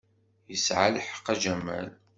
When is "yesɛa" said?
0.51-0.87